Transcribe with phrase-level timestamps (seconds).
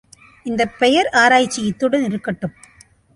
[0.45, 2.55] இந்தப் பெயர் ஆராய்ச்சி இத்துடன் இருக்கட்டும்.